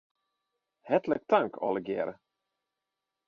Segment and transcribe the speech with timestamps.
[0.87, 2.15] Hertlik tank allegearre.